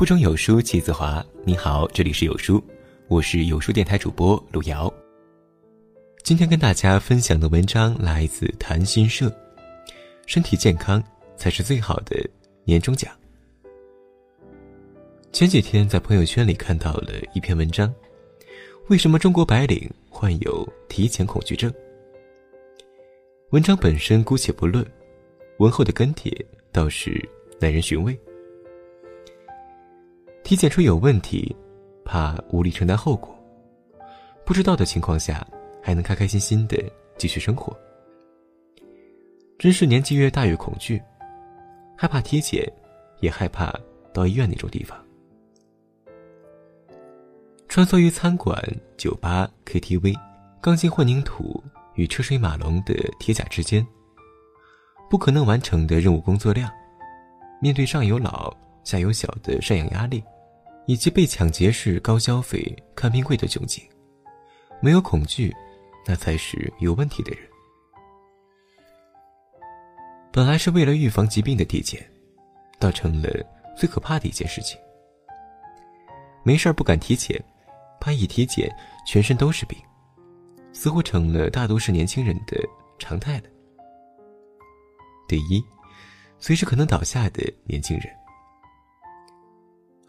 [0.00, 1.22] 腹中有书气自华。
[1.44, 2.64] 你好，这里是有书，
[3.06, 4.90] 我是有书电台主播路遥。
[6.24, 9.30] 今天跟大家分享的文章来自谈心社，
[10.24, 11.04] 身体健康
[11.36, 12.16] 才是最好的
[12.64, 13.14] 年终奖。
[15.32, 17.94] 前几天在朋友圈里看到了一篇文章，
[18.88, 21.70] 为什么中国白领患有提前恐惧症？
[23.50, 24.82] 文章本身姑且不论，
[25.58, 26.34] 文后的跟帖
[26.72, 27.22] 倒是
[27.60, 28.18] 耐人寻味。
[30.50, 31.54] 体检出有问题，
[32.04, 33.32] 怕无力承担后果，
[34.44, 35.46] 不知道的情况下
[35.80, 36.76] 还能开开心心的
[37.16, 37.72] 继续生活，
[39.60, 41.00] 真是年纪越大越恐惧，
[41.96, 42.68] 害怕体检，
[43.20, 43.72] 也害怕
[44.12, 44.98] 到医院那种地方。
[47.68, 48.60] 穿梭于餐馆、
[48.96, 50.12] 酒吧、KTV、
[50.60, 51.62] 钢筋混凝土
[51.94, 53.86] 与车水马龙的铁甲之间，
[55.08, 56.68] 不可能完成的任务工作量，
[57.62, 60.20] 面对上有老下有小的赡养压力。
[60.90, 62.60] 以及被抢劫式高消费
[62.96, 63.80] 看病贵的窘境，
[64.82, 65.54] 没有恐惧，
[66.04, 67.48] 那才是有问题的人。
[70.32, 72.04] 本来是为了预防疾病的体检，
[72.80, 73.30] 倒成了
[73.76, 74.76] 最可怕的一件事情。
[76.42, 77.40] 没事儿不敢体检，
[78.00, 78.68] 怕一体检
[79.06, 79.78] 全身都是病，
[80.72, 82.60] 似乎成了大都市年轻人的
[82.98, 83.44] 常态了。
[85.28, 85.64] 第一，
[86.40, 88.12] 随时可能倒下的年轻人。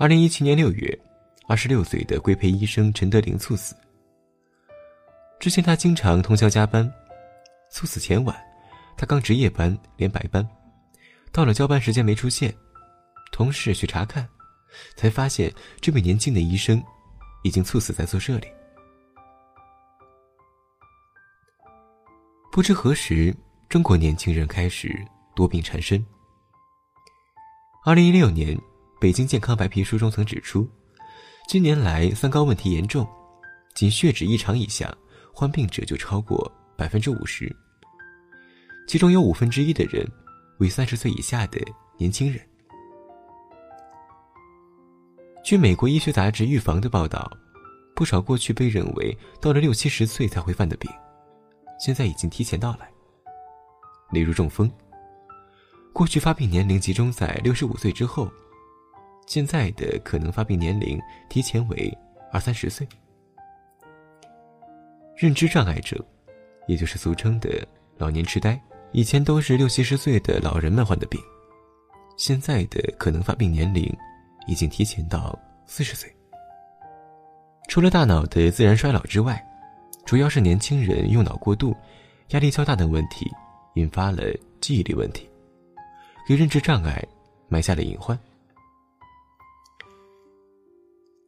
[0.02, 1.00] 二零一七年六月，
[1.48, 3.76] 二十六岁的规培医生陈德林猝死。
[5.40, 6.92] 之前他经常通宵加班，
[7.70, 8.36] 猝死前晚，
[8.98, 10.44] 他刚值夜班连白班，
[11.32, 12.52] 到了交班时间没出现，
[13.32, 14.28] 同事去查看，
[14.96, 16.84] 才发现这位年轻的医生
[17.44, 18.48] 已经猝死在宿舍里。
[22.52, 23.32] 不知何时，
[23.70, 25.00] 中国年轻人开始
[25.36, 26.04] 多病缠身。
[27.86, 28.60] 二零一六年。
[29.02, 30.70] 北京健康白皮书中曾指出，
[31.48, 33.04] 近年来三高问题严重，
[33.74, 34.96] 仅血脂异常一项，
[35.34, 36.40] 患病者就超过
[36.78, 37.52] 百分之五十。
[38.88, 40.08] 其中有五分之一的人
[40.60, 41.60] 为三十岁以下的
[41.98, 42.40] 年轻人。
[45.44, 47.28] 据美国医学杂志《预防》的报道，
[47.96, 50.92] 不少过去被认为到了六七十岁才会犯的病，
[51.80, 52.88] 现在已经提前到来。
[54.12, 54.72] 例如中风，
[55.92, 58.32] 过去发病年龄集中在六十五岁之后。
[59.28, 61.00] 现在的可能发病年龄
[61.30, 61.98] 提前为
[62.32, 62.88] 二三十岁。
[65.16, 66.04] 认知障碍者，
[66.68, 67.66] 也就是俗称的
[67.98, 68.60] 老年痴呆，
[68.92, 71.22] 以前都是六七十岁的老人们患的病，
[72.18, 73.96] 现在的可能发病年龄
[74.48, 76.12] 已经提前到四十岁。
[77.68, 79.42] 除了大脑的自然衰老之外，
[80.06, 81.76] 主要是年轻人用脑过度、
[82.30, 83.32] 压力较大等问题，
[83.76, 84.24] 引发了
[84.60, 85.30] 记忆力问题，
[86.28, 87.02] 给认知障碍
[87.48, 88.20] 埋下了隐患。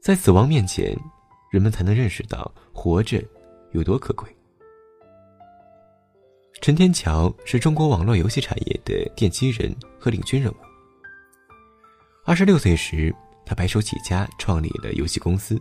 [0.03, 0.93] 在死亡面前，
[1.49, 3.23] 人们才能认识到活着
[3.71, 4.27] 有多可贵。
[6.61, 10.55] 陈天桥是中国网络游戏产业的奠基人和领军人物。
[12.25, 13.15] 二十六岁时，
[13.45, 15.57] 他白手起家创立了游戏公司，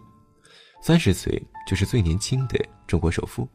[0.82, 2.58] 三十岁就是最年轻的
[2.88, 3.48] 中国首富。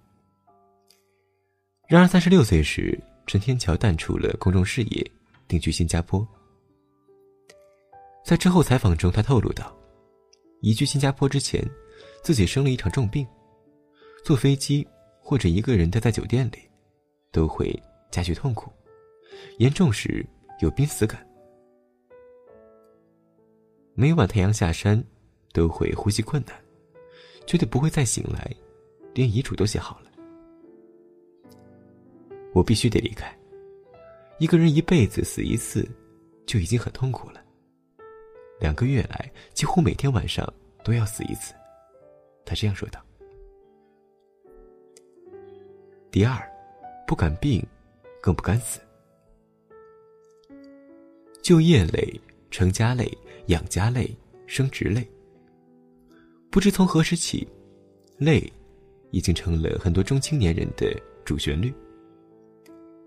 [1.89, 5.11] 然而，三十六岁时，陈天桥淡出了公众视野，
[5.49, 6.25] 定居新加坡。
[8.23, 9.76] 在之后采访中，他透露道。
[10.62, 11.63] 移居新加坡之前，
[12.23, 13.25] 自己生了一场重病，
[14.23, 14.88] 坐飞机
[15.19, 16.57] 或者一个人待在酒店里，
[17.31, 17.72] 都会
[18.12, 18.72] 加剧痛苦，
[19.59, 20.25] 严重时
[20.59, 21.25] 有濒死感。
[23.94, 25.03] 每晚太阳下山，
[25.53, 26.56] 都会呼吸困难，
[27.45, 28.51] 觉得不会再醒来，
[29.13, 30.12] 连遗嘱都写好了。
[32.53, 33.31] 我必须得离开。
[34.39, 35.88] 一个人一辈子死一次，
[36.45, 37.44] 就已经很痛苦了。
[38.59, 40.51] 两个月来，几乎每天晚上
[40.84, 41.53] 都要死一次，
[42.44, 43.00] 他这样说道。
[46.09, 46.35] 第二，
[47.06, 47.63] 不敢病，
[48.22, 48.79] 更不敢死。
[51.44, 52.19] 就业累、
[52.50, 53.15] 成家累、
[53.48, 54.09] 养家累、
[54.48, 55.07] 升职累。
[56.50, 57.48] 不知从何时起，
[58.18, 58.51] 累，
[59.12, 61.71] 已经成了很多中青年人的主旋律。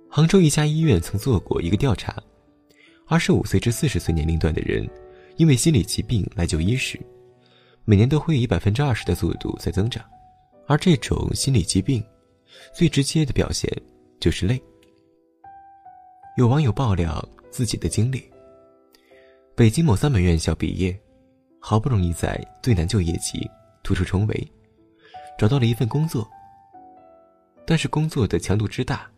[0.09, 2.17] 杭州一家医院曾做过一个调查，
[3.07, 4.89] 二十五岁至四十岁年龄段的人。
[5.41, 7.01] 因为心理疾病来就医时，
[7.87, 10.05] 每年都会以百分之二十的速度在增长，
[10.67, 12.05] 而这种心理疾病
[12.75, 13.67] 最直接的表现
[14.21, 14.63] 就是累。
[16.37, 18.23] 有网友爆料自己的经历：
[19.55, 20.95] 北京某三本院校毕业，
[21.59, 23.51] 好不容易在最难就业期
[23.83, 24.53] 突出重围，
[25.39, 26.31] 找到了一份工作，
[27.67, 29.11] 但是工作的强度之大，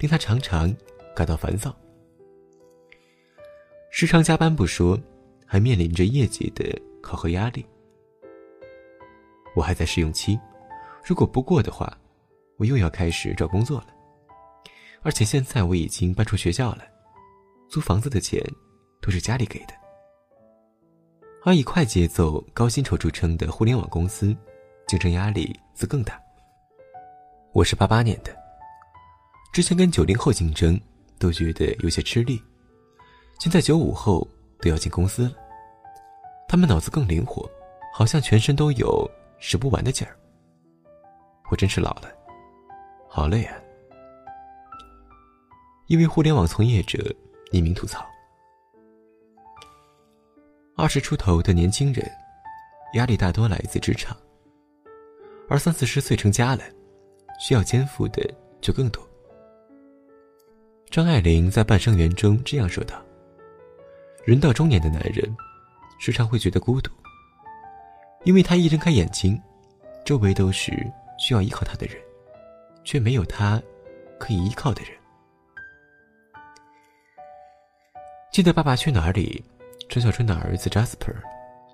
[0.00, 0.74] 令他常常
[1.14, 1.72] 感到烦躁，
[3.92, 5.00] 时常加班不说。
[5.46, 6.64] 还面临着业绩的
[7.02, 7.64] 考核压力。
[9.54, 10.38] 我还在试用期，
[11.04, 11.96] 如果不过的话，
[12.56, 13.86] 我又要开始找工作了。
[15.02, 16.84] 而且现在我已经搬出学校了，
[17.68, 18.42] 租房子的钱
[19.00, 19.74] 都是家里给的。
[21.44, 24.34] 而以快节奏、高薪酬著称的互联网公司，
[24.88, 26.18] 竞争压力则更大。
[27.52, 28.34] 我是八八年的，
[29.52, 30.80] 之前跟九零后竞争
[31.18, 32.42] 都觉得有些吃力，
[33.38, 34.26] 现在九五后
[34.64, 35.34] 都要进公司了，
[36.48, 37.46] 他们脑子更灵活，
[37.92, 39.06] 好像全身都有
[39.38, 40.16] 使不完的劲儿。
[41.50, 42.10] 我真是老了，
[43.06, 43.54] 好累啊！
[45.86, 46.98] 一位互联网从业者
[47.52, 48.06] 匿名吐槽：
[50.76, 52.10] 二十出头的年轻人，
[52.94, 54.16] 压力大多来自职场，
[55.46, 56.62] 而三四十岁成家了，
[57.38, 58.26] 需要肩负的
[58.62, 59.06] 就更多。
[60.88, 62.96] 张爱玲在《半生缘》中这样说道
[64.24, 65.36] ：“人到中年的男人，
[65.98, 66.90] 时常会觉得孤独，
[68.24, 69.38] 因为他一睁开眼睛，
[70.02, 70.72] 周围都是
[71.18, 71.96] 需要依靠他的人，
[72.84, 73.62] 却没有他
[74.18, 74.92] 可以依靠的人。”
[78.32, 79.44] 记得《爸爸去哪儿》里，
[79.90, 81.14] 陈小春的儿子 Jasper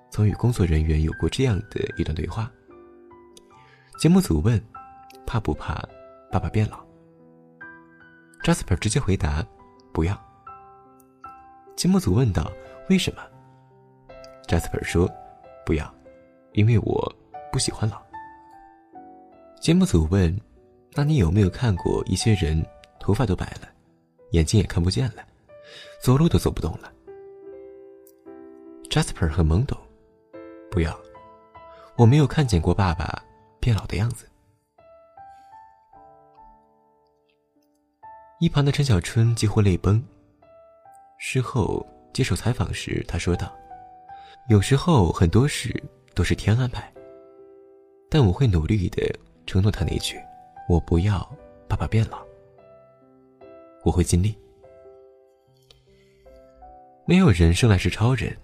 [0.09, 2.51] 曾与工作人员有过这样的一段对话。
[3.97, 4.61] 节目组问
[5.25, 5.81] ：“怕不怕
[6.29, 6.83] 爸爸变老
[8.43, 9.41] ？”Jasper 直接回答
[9.93, 10.21] ：“不要。”
[11.75, 12.51] 节目组问道
[12.89, 13.21] ：“为什么
[14.47, 15.09] ？”Jasper 说
[15.65, 15.91] ：“不要，
[16.53, 17.15] 因为我
[17.51, 18.01] 不喜欢老。”
[19.59, 20.39] 节目组问
[20.93, 22.63] ：“那你有没有看过一些人
[22.99, 23.69] 头发都白了，
[24.31, 25.23] 眼睛也看不见了？”
[26.01, 26.91] 走路都走不动了。
[28.89, 29.77] Jasper 很懵懂，
[30.69, 30.99] 不要，
[31.95, 33.23] 我没有看见过爸爸
[33.59, 34.27] 变老的样子。
[38.39, 40.03] 一旁的陈小春几乎泪崩。
[41.23, 43.55] 事后接受采访时，他说道
[44.49, 45.71] ：“有时候很多事
[46.15, 46.91] 都是天安排，
[48.09, 49.07] 但我会努力的
[49.45, 50.19] 承诺他那句：
[50.67, 51.19] 我不要
[51.67, 52.25] 爸爸变老。
[53.83, 54.35] 我会尽力。”
[57.05, 58.35] 没有人生来是超人，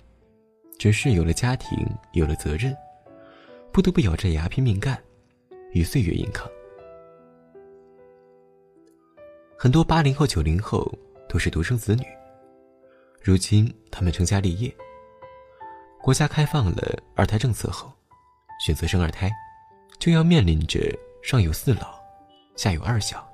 [0.78, 2.78] 只是有了家庭，有了责任，
[3.72, 4.96] 不得不咬着牙拼命干，
[5.72, 6.48] 与岁月硬抗。
[9.58, 10.88] 很多八零后、九零后
[11.28, 12.06] 都是独生子女，
[13.22, 14.74] 如今他们成家立业，
[16.02, 17.92] 国家开放了二胎政策后，
[18.66, 19.30] 选择生二胎，
[20.00, 20.80] 就要面临着
[21.22, 22.00] 上有四老，
[22.56, 23.28] 下有二小，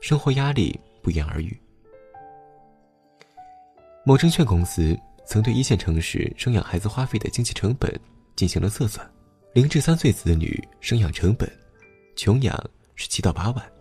[0.00, 1.60] 生活压力不言而喻。
[4.06, 7.92] 某证券公司曾对一线城市生养孩子花费的经济成本
[8.34, 9.08] 进行了测算，
[9.52, 11.50] 零至三岁子女生养成本，
[12.16, 12.58] 穷养
[12.94, 13.72] 是七到八万，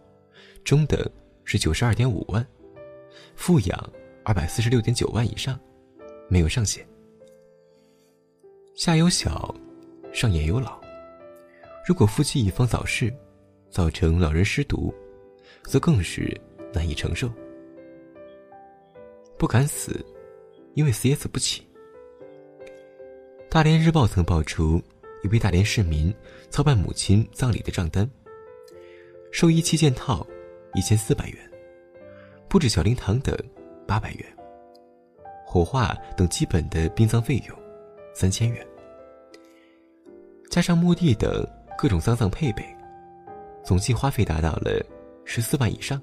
[0.66, 1.00] 中等
[1.46, 2.46] 是九十二点五万，
[3.36, 3.90] 富养
[4.24, 5.60] 二百四十六点九万以上，
[6.28, 6.86] 没有上限。
[8.76, 9.54] 下有小，
[10.14, 10.80] 上也有老，
[11.86, 13.14] 如果夫妻一方早逝，
[13.70, 14.94] 造成老人失独，
[15.64, 16.40] 则更是
[16.74, 17.32] 难以承受。
[19.38, 20.06] 不敢死，
[20.76, 21.66] 因为死也死不起。
[23.50, 24.82] 大连日报曾爆出
[25.24, 26.14] 一位大连市民
[26.50, 28.10] 操办母亲葬礼的账单：
[29.32, 30.26] 寿衣七件套
[30.76, 31.52] 一千四百元，
[32.48, 33.36] 布置小灵堂等
[33.90, 34.38] 八百元，
[35.44, 37.58] 火化等基本的殡葬费用
[38.14, 38.64] 三千元，
[40.52, 41.44] 加上墓地等
[41.76, 42.64] 各种丧葬配备，
[43.64, 44.80] 总计花费达到了
[45.26, 46.00] 十四万以上。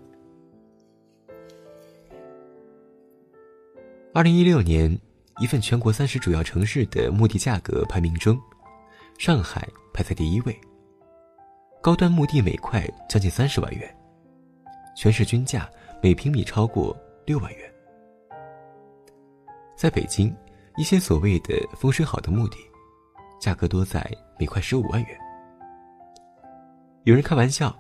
[4.13, 4.99] 二零一六年，
[5.39, 8.37] 一份全国三十主要城市的墓地价格排名中，
[9.17, 10.61] 上海排在第一位。
[11.81, 13.97] 高端墓地每块将近三十万元，
[14.97, 15.71] 全市均价
[16.03, 17.66] 每平米超过六万元。
[19.77, 20.35] 在北京，
[20.77, 22.57] 一些所谓的风水好的墓地，
[23.39, 25.19] 价格多在每块十五万元。
[27.05, 27.77] 有人开玩笑，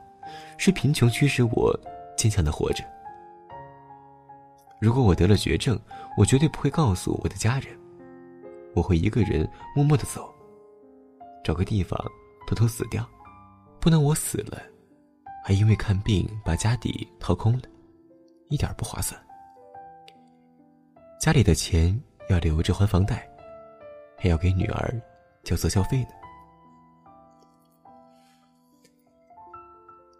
[0.58, 1.74] 是贫穷驱使我
[2.14, 2.84] 坚强的活着。
[4.78, 5.80] 如果我得了绝症，
[6.18, 7.74] 我绝对不会告诉我的家人，
[8.74, 10.30] 我会一个人默默的走，
[11.42, 11.98] 找个地方
[12.46, 13.08] 偷偷死掉，
[13.80, 14.60] 不能我死了，
[15.42, 17.62] 还因为看病把家底掏空了，
[18.50, 19.18] 一点不划算。
[21.26, 23.28] 家里的钱要留着还房贷，
[24.16, 24.94] 还要给女儿
[25.42, 26.10] 交择校费呢。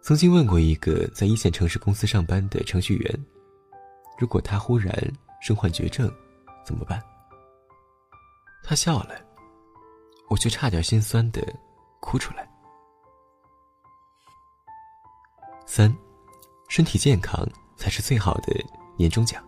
[0.02, 3.24] 曾经问过一个在一线城市公司上班的程序员。
[4.18, 4.92] 如果他忽然
[5.40, 6.12] 身患绝症，
[6.64, 7.00] 怎么办？
[8.64, 9.14] 他笑了，
[10.28, 11.40] 我却差点心酸的
[12.00, 12.44] 哭出来。
[15.66, 15.96] 三，
[16.68, 18.52] 身体健康才是最好的
[18.96, 19.40] 年终奖。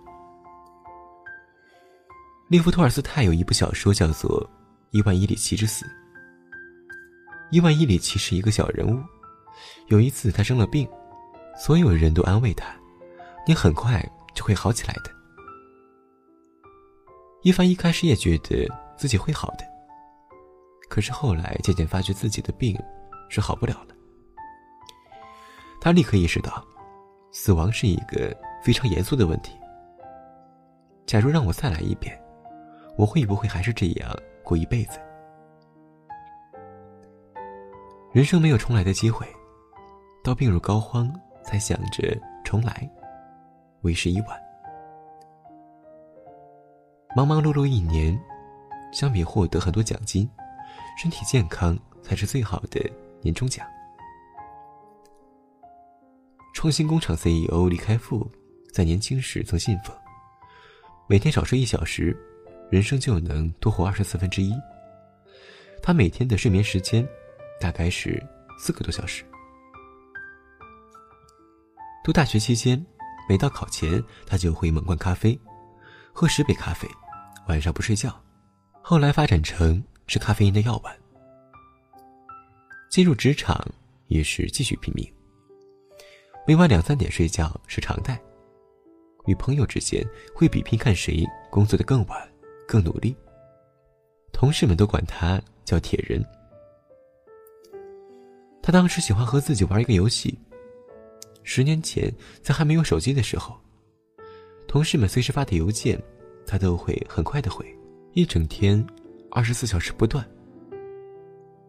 [2.49, 4.43] 列夫·托尔斯泰有一部小说叫做
[4.91, 5.85] 《伊万·伊里奇之死》。
[7.51, 8.99] 伊万·伊里奇是一个小人物，
[9.89, 10.89] 有一次他生了病，
[11.59, 12.75] 所有人都安慰他
[13.47, 14.03] ：“你很快
[14.35, 15.11] 就会好起来的。”
[17.45, 19.65] 伊凡一开始也觉得自己会好的，
[20.89, 22.75] 可是后来渐渐发觉自己的病
[23.29, 23.95] 是好不了了。
[25.83, 26.67] 他立刻意识到，
[27.31, 29.53] 死亡是一个非常严肃的问题。
[31.05, 32.19] 假如让我再来一遍。
[32.99, 34.11] 我会不会还是这样
[34.43, 34.99] 过一辈子？
[38.13, 39.25] 人生没有重来的机会，
[40.25, 41.09] 到病入膏肓
[41.45, 42.91] 才想着重来，
[43.83, 44.31] 为时已晚。
[47.15, 48.21] 忙忙碌碌一年，
[48.93, 50.29] 相比获得很多奖金，
[51.01, 52.81] 身体健康才是最好的
[53.23, 53.65] 年终奖。
[56.53, 58.29] 创新工厂 CEO 李开复
[58.73, 59.97] 在年轻时曾信奉：
[61.07, 62.17] 每天少睡一小时。
[62.71, 64.53] 人生就能多活二十四分之一。
[65.83, 67.07] 他每天的睡眠时间
[67.61, 68.23] 大概是
[68.59, 69.25] 四个多小时。
[72.05, 72.85] 读大学期间，
[73.29, 75.39] 每到考前，他就会猛灌咖啡，
[76.13, 76.89] 喝十杯咖啡，
[77.49, 78.15] 晚上不睡觉。
[78.83, 80.97] 后来发展成吃咖啡因的药丸。
[82.91, 83.63] 进入职场
[84.07, 85.07] 也是继续拼命。
[86.47, 88.19] 每晚两三点睡觉是常态。
[89.27, 90.03] 与朋友之间
[90.35, 92.29] 会比拼看谁工作的更晚。
[92.69, 93.17] 更努力。
[94.31, 96.25] 同事们都管他叫铁人。
[98.63, 100.39] 他当时喜欢和自己玩一个游戏。
[101.43, 103.57] 十年前，在还没有手机的时候，
[104.67, 105.99] 同事们随时发的邮件，
[106.47, 107.65] 他都会很快的回，
[108.13, 108.87] 一整天，
[109.31, 110.23] 二十四小时不断。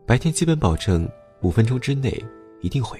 [0.05, 1.09] 白天基本保证
[1.41, 2.13] 五分钟之内
[2.59, 2.99] 一定回。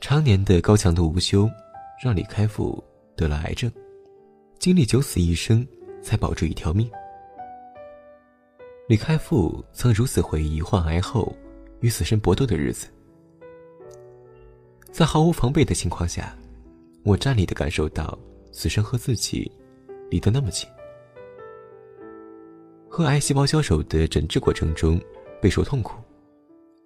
[0.00, 1.48] 常年的高强度无休，
[2.02, 2.82] 让李开复
[3.14, 3.70] 得了癌症。
[4.62, 5.66] 经历九死一生，
[6.00, 6.88] 才保住一条命。
[8.86, 11.36] 李开复曾如此回忆患癌后
[11.80, 12.86] 与死神搏斗的日子。
[14.92, 16.38] 在毫无防备的情况下，
[17.02, 18.16] 我站立的感受到
[18.52, 19.50] 死神和自己
[20.08, 20.68] 离得那么近。
[22.88, 25.00] 和癌细胞交手的诊治过程中，
[25.40, 26.00] 备受痛苦，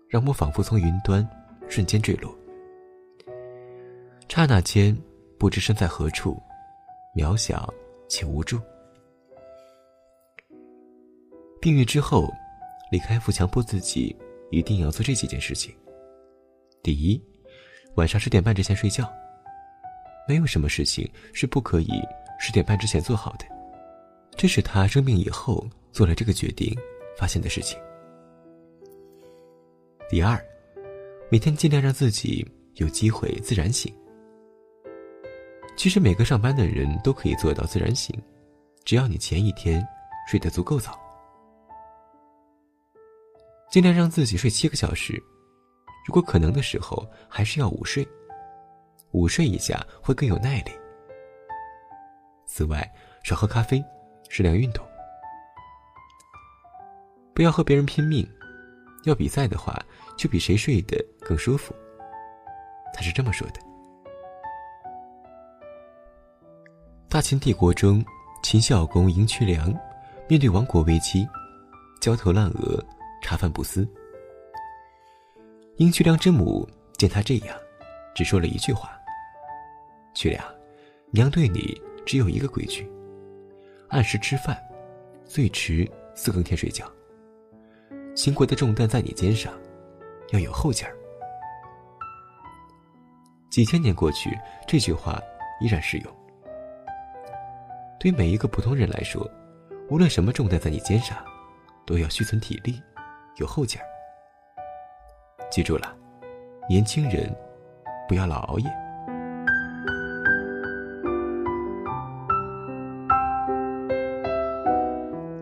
[0.09, 1.29] 让我仿佛从云端
[1.69, 2.35] 瞬间坠落。
[4.31, 4.97] 刹那间，
[5.37, 6.43] 不知身在何处。
[7.17, 7.73] 渺小
[8.09, 8.61] 且无助。
[11.59, 12.31] 病愈之后，
[12.93, 14.15] 李开复强迫自己
[14.51, 15.75] 一定要做这几件事情。
[16.83, 17.19] 第一，
[17.95, 19.11] 晚上十点半之前睡觉。
[20.29, 21.89] 没有什么事情是不可以
[22.39, 23.47] 十点半之前做好的。
[24.33, 26.77] 这是他生病以后做了这个决定
[27.17, 27.79] 发现的事情。
[30.11, 30.39] 第二，
[31.31, 33.91] 每天尽量让自己有机会自然醒。
[35.77, 38.19] 其实每个上班的人都可以做到自然醒，
[38.85, 39.87] 只要你前一天
[40.27, 40.99] 睡得足够早，
[43.71, 45.23] 尽量让自己睡七个小时。
[46.07, 48.07] 如果可能的时候，还是要午睡，
[49.13, 50.71] 午睡一下会更有耐力。
[52.47, 52.91] 此外，
[53.23, 53.85] 少喝咖啡，
[54.31, 54.85] 适量运动，
[57.35, 58.27] 不要和别人拼命。
[59.05, 59.81] 要比赛的话，
[60.17, 61.75] 就比谁睡得更舒服。
[62.95, 63.66] 他是这么说的。
[67.17, 68.05] 大秦帝国中，
[68.43, 69.75] 秦孝公赢渠梁，
[70.29, 71.27] 面对亡国危机，
[71.99, 72.79] 焦头烂额，
[73.23, 73.89] 茶饭不思。
[75.79, 76.69] 赢渠梁之母
[76.99, 77.57] 见他这样，
[78.15, 79.01] 只说了一句话
[80.15, 80.45] ：“渠梁，
[81.11, 82.87] 娘对你只有一个规矩，
[83.89, 84.63] 按时吃饭，
[85.25, 86.87] 最迟四更天睡觉。
[88.15, 89.55] 秦国的重担在你肩上，
[90.33, 90.95] 要有后劲儿。”
[93.49, 95.19] 几千年过去，这句话
[95.63, 96.17] 依然适用。
[97.99, 99.29] 对每一个普通人来说，
[99.89, 101.17] 无论什么重担在你肩上，
[101.87, 102.81] 都要蓄存体力，
[103.37, 103.85] 有后劲儿。
[105.51, 105.95] 记住了，
[106.69, 107.35] 年轻人
[108.07, 108.67] 不要老熬夜。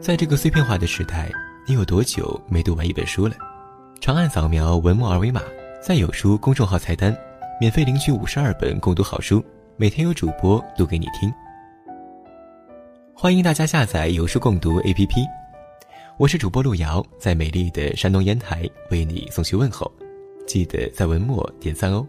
[0.00, 1.30] 在这个碎片化的时代，
[1.66, 3.34] 你有多久没读完一本书了？
[4.00, 5.40] 长按扫描文末二维码，
[5.82, 7.16] 在有书公众号菜单，
[7.58, 9.42] 免费领取五十二本共读好书，
[9.76, 11.32] 每天有主播读给你听。
[13.16, 15.24] 欢迎大家下载有书共读 APP，
[16.18, 19.90] 我是主播路遥，在美丽的山东烟台为你送去问候，
[20.46, 22.06] 记得在文末点赞哦。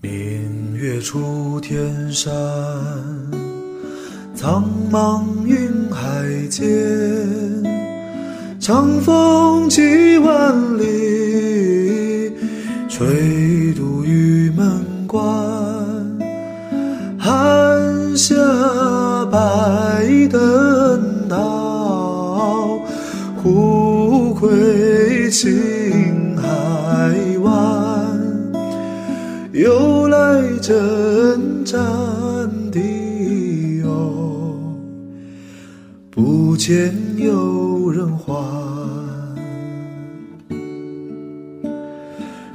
[0.00, 2.34] 明月出天山，
[4.34, 7.85] 苍茫云海间。
[8.66, 12.32] 长风几万里，
[12.88, 15.45] 吹度玉门关。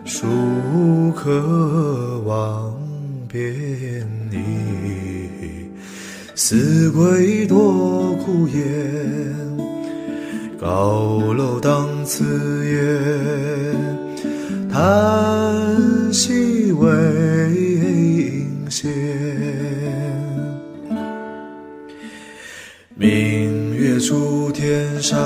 [0.04, 2.76] 树客望
[3.28, 3.40] 别
[4.30, 4.40] 离，
[6.36, 8.62] 思归多苦颜。
[10.60, 12.24] 高楼当此
[12.68, 12.76] 夜，
[14.70, 16.88] 叹息为
[17.56, 18.92] 应闲。
[22.96, 25.18] 明月出天山，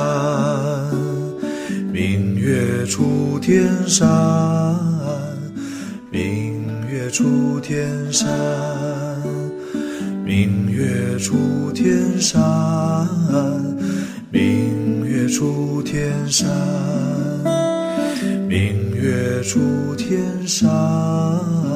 [2.85, 4.07] 出天山，
[6.11, 8.29] 明月出天山，
[10.23, 12.41] 明月出天山，
[14.31, 16.47] 明月出天山，
[18.47, 21.74] 明月出天山。